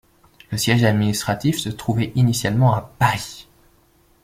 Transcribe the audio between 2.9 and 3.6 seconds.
Paris.